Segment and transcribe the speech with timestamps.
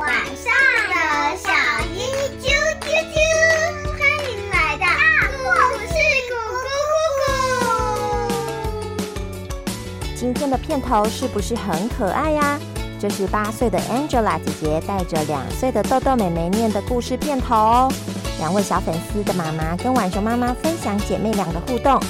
[0.00, 0.50] 晚上
[0.88, 0.94] 的
[1.36, 1.52] 小
[1.92, 2.08] 鸡
[2.40, 2.48] 啾
[2.80, 3.20] 啾啾，
[3.98, 4.86] 欢迎来到
[5.36, 5.44] 故
[5.84, 5.92] 事
[6.24, 6.64] 咕咕
[8.96, 8.98] 咕。
[10.16, 12.58] 今天的片头是不是很可爱呀？
[12.98, 17.92] 这是八岁的 Angela 姐姐带着两岁的豆豆妹妹念的故事片头哦。
[18.38, 22.00] 两位小粉丝的妈妈跟浣熊妈妈分享姐妹俩的互动，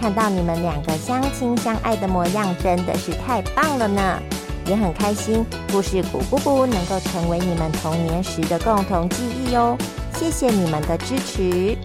[0.00, 4.22] 看到你们两个相亲相爱的模样，真的是太棒了呢！
[4.70, 9.76] 也很开心，故事谷姑姑能够成为你们童年时的共同记忆哦。
[10.14, 11.76] 谢谢你们的支持。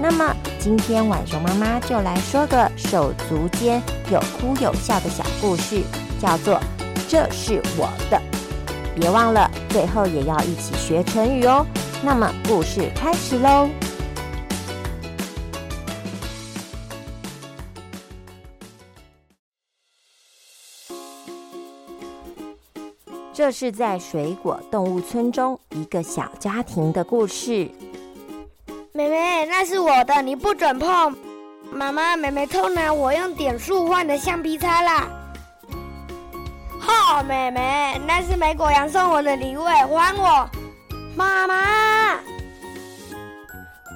[0.00, 5.80] 那么今天晚熊妈妈就来说个手足间有哭有笑的小故事，
[6.20, 6.60] 叫做
[7.08, 8.20] “这是我的”。
[8.98, 11.64] 别忘了最后也要一起学成语哦。
[12.02, 13.68] 那么故事开始喽。
[23.36, 27.70] 这是在水果动物村中一个小家庭的故事。
[28.92, 31.14] 妹妹，那是我的，你不准碰。
[31.70, 35.06] 妈妈，妹妹偷拿我用点数换的橡皮擦啦。
[36.80, 40.48] 好，妹妹，那是美果羊送我的礼物，还我。
[41.14, 42.18] 妈妈，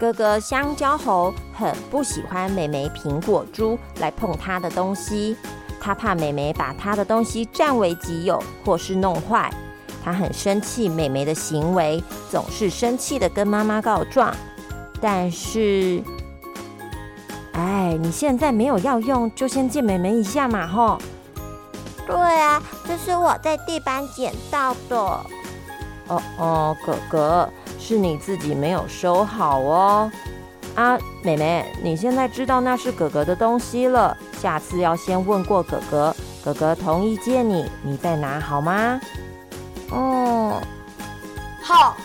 [0.00, 5.36] 哥哥香蕉猴很不喜欢妹妹苹果猪来碰他的东西。
[5.88, 9.50] 他怕妹妹把他的东西占为己有，或是弄坏。
[10.04, 14.30] 他很生气妹妹的行为，总是生气的跟妈妈告状。
[15.00, 16.02] 但是，
[17.52, 20.98] 哎，你现在没有要用，就先借妹妹一下嘛，吼。
[22.06, 24.96] 对啊，这是我在地板捡到的。
[24.98, 30.12] 哦哦，哥哥，是你自己没有收好哦。
[30.74, 34.14] 啊，妹妹，你现在知道那是哥哥的东西了。
[34.40, 39.00] 下次要先问过哥哥，哥哥同意借你，你再拿好吗？
[39.90, 40.62] 哦，
[41.60, 41.96] 好。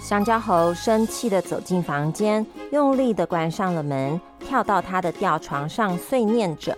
[0.00, 6.76] 香蕉猴生气的走进房间，用力的关上了门，跳到他的吊床上，碎念着：“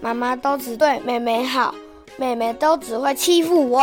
[0.00, 1.74] 妈妈都只对妹妹好，
[2.18, 3.80] 妹妹都只会欺负我。”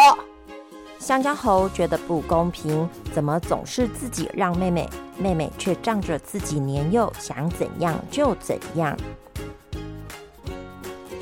[1.00, 8.98] 香蕉猴觉得不公平，怎么总是自己让妹妹，妹妹却仗着自己年幼，想怎样就怎样。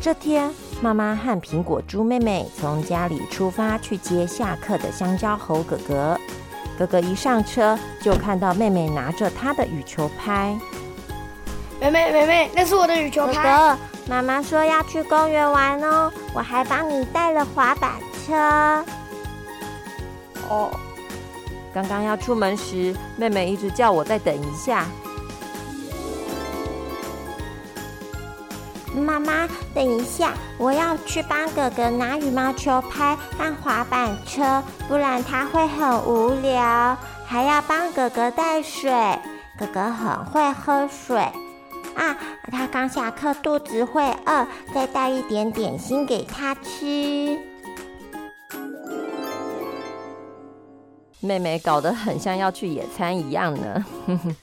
[0.02, 6.20] 这天，妈妈和苹果猪妹妹从家里出发去接下课的香蕉猴哥哥。
[6.78, 10.58] 哥哥一上车，就看到妹妹拿着他的羽球拍。
[11.80, 13.34] 妹妹，妹妹，那是我的羽球拍。
[13.34, 13.78] 哥哥，
[14.08, 17.92] 妈妈说要去公园玩哦，我还帮你带了滑板
[18.26, 18.86] 车。
[20.50, 20.72] 哦，
[21.74, 24.86] 刚刚要出门时，妹妹一直叫我再等一下。
[28.96, 36.98] 妈妈，等一下，我要去帮哥哥拿羽毛球拍和滑板车，不然他会很无聊。
[37.26, 38.90] 还要帮哥哥带水，
[39.58, 41.18] 哥哥很会喝水
[41.96, 42.16] 啊。
[42.50, 47.38] 他刚下课，肚子会饿，再带一点点心给他吃。
[51.26, 53.86] 妹妹搞得很像要去野餐一样呢。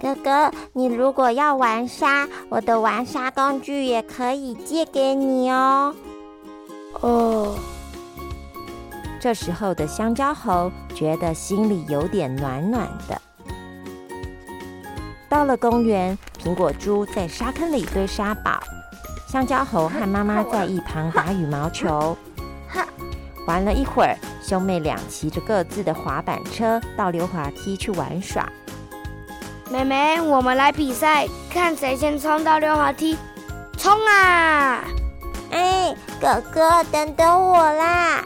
[0.00, 5.94] 哥哥，你如果要玩沙，我的玩沙工具也可以借给你哦。
[7.00, 7.54] 哦。
[9.18, 13.20] 这时候的香蕉猴觉得心里有点暖暖的。
[15.28, 18.60] 到了公园，苹果猪在沙坑里堆沙堡，
[19.26, 22.16] 香蕉猴和妈妈在一旁打羽毛球。
[23.46, 24.16] 玩了一会儿。
[24.42, 28.48] 兄妹俩骑着各自的滑板车到溜滑梯去玩耍。
[29.68, 33.16] 妹妹，我们来比赛，看谁先冲到溜滑梯。
[33.76, 34.84] 冲啊！
[35.50, 38.24] 哎，哥哥，等等我啦！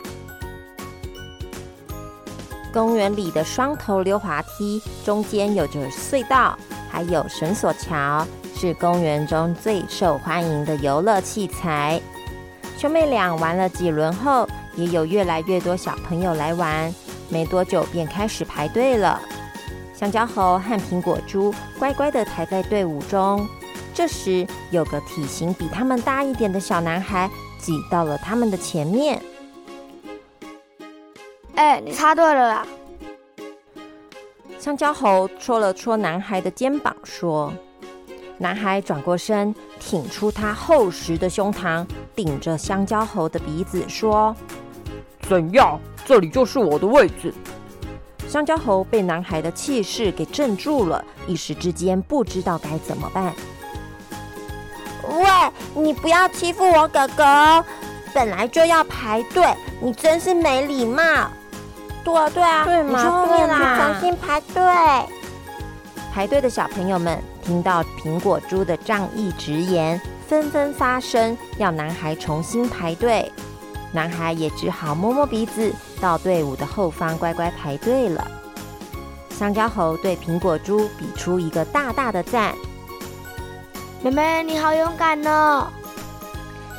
[2.73, 6.59] 公园里的双头溜滑梯中间有着隧道，
[6.91, 11.99] 还有绳索桥，是公园中最受欢迎的游乐器材。
[12.77, 14.47] 兄妹俩玩了几轮后。
[14.81, 16.95] 也有越来越多小朋友来玩，
[17.29, 19.21] 没多久便开始排队了。
[19.95, 23.47] 香蕉猴和苹果猪乖乖的排在队伍中。
[23.93, 27.29] 这时，有个体型比他们大一点的小男孩
[27.59, 29.21] 挤到了他们的前面。
[31.57, 32.67] 哎，你插队了啦！
[34.59, 37.53] 香蕉猴戳了戳男孩的肩膀，说
[38.39, 44.35] ：“男孩转过身，挺出他厚实的胸膛，顶着香蕉猴的鼻子说。”
[45.31, 45.79] 怎样？
[46.05, 47.33] 这里就是我的位置。
[48.27, 53.33] 香蕉猴被男孩的气势给镇住了，一时之间不知道该怎么办。
[55.09, 55.25] 喂，
[55.81, 57.65] 你不要欺负我哥哥哦！
[58.13, 59.47] 本来就要排队，
[59.81, 61.03] 你真是没礼貌。
[62.03, 62.99] 对啊，对啊，对嘛？
[62.99, 64.65] 你去后面啦，重新排队。
[66.13, 73.31] 排队的小朋友们听到苹果猪的仗义直言，纷纷发声，要男孩重新排队。
[73.93, 78.31] 男孩也只好摸摸鼻子，到队伍的后方乖乖排队了。
[79.31, 82.55] 香蕉猴对苹果猪比出一个大大的赞。
[84.03, 85.67] 妹妹，你好勇敢哦！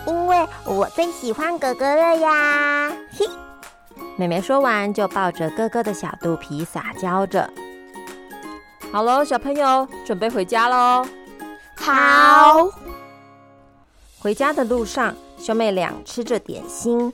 [0.08, 2.92] 因为我最喜欢哥哥了呀！
[3.12, 3.26] 嘿，
[4.18, 7.48] 妹妹说完就抱着哥哥的小肚皮撒娇着。
[8.92, 11.06] 好喽，小朋友，准备回家喽！
[11.76, 12.70] 好。
[14.20, 17.12] 回家的路上，兄妹俩吃着点心。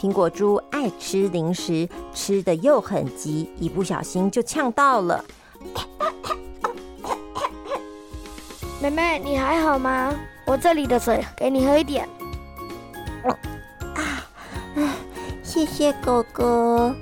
[0.00, 5.24] 苹果猪爱吃零食，吃的又很急，一不小心就呛到了。
[8.82, 10.12] 妹妹，你还好吗？
[10.44, 12.08] 我这里的水给你喝一点。
[13.24, 14.94] 啊，
[15.44, 16.92] 谢谢哥哥。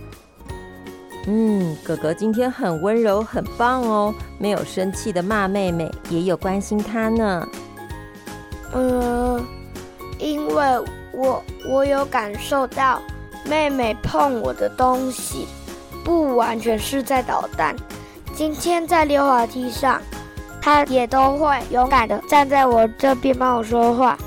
[1.26, 7.48] 嗯，哥哥今天很温柔，很棒哦，没有生气的骂妹妹，也有关心她呢。
[8.72, 9.44] 嗯，
[10.18, 10.64] 因为
[11.12, 13.00] 我我有感受到
[13.44, 15.46] 妹妹碰我的东西，
[16.04, 17.74] 不完全是在捣蛋。
[18.34, 20.00] 今天在溜滑梯上。
[20.60, 24.18] 她也都会勇敢的站在我这边帮我说话。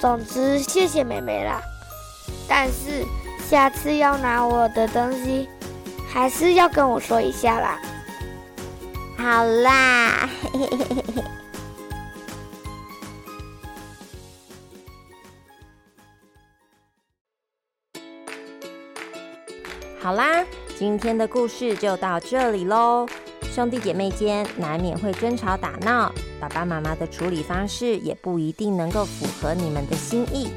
[0.00, 1.60] 总之，谢谢妹妹啦。
[2.48, 3.04] 但是
[3.48, 5.48] 下次要拿我的东西，
[6.08, 7.78] 还是要跟我说一下啦。
[9.16, 11.04] 好啦，嘿嘿嘿
[20.08, 20.42] 好啦，
[20.74, 23.06] 今天的故事就到这里喽。
[23.52, 26.10] 兄弟姐妹间难免会争吵打闹，
[26.40, 30.48] 爸爸妈妈的处理方式也不一定能够符合你们的心意。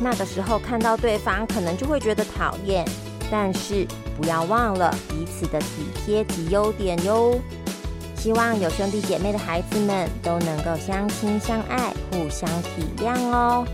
[0.00, 2.84] 那个时候看到对方，可能就会觉得讨厌。
[3.30, 3.86] 但是
[4.20, 7.38] 不要忘了彼此的体贴及优点哟。
[8.16, 13.64] 希望有兄弟姐妹的孩子们都能够相亲相爱，互相体谅哦。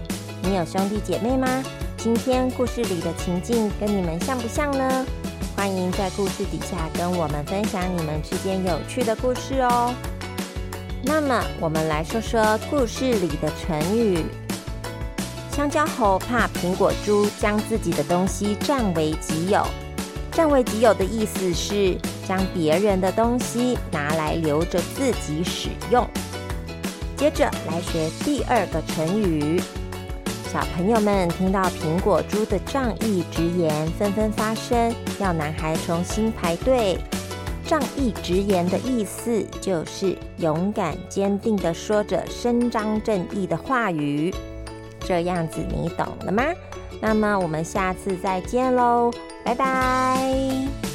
[0.43, 1.63] 你有兄弟姐妹吗？
[1.99, 5.05] 今天故事里的情境跟你们像不像呢？
[5.57, 9.93] 欢迎在故事底下跟我们分享你们之间有趣的故事哦。
[11.03, 14.25] 那么，我们来说说故事里的成语。
[15.51, 19.67] 香蕉猴怕苹果猪将自己的东西占为己有。
[20.31, 21.97] 占为己有的意思是
[22.29, 26.07] 将别人的东西拿来留着自己使用。
[27.17, 29.61] 接着来学第二个成语。
[30.57, 36.97] 小朋友们听到苹果猪的仗义直言，纷纷发声，要男孩重新排队。
[37.67, 44.35] 仗义直言的意思就是勇敢坚定的说着伸张正义的话语。
[45.01, 46.43] 这样子你懂了吗？
[47.03, 49.13] 那么我们下次再见喽，
[49.45, 50.86] 拜拜。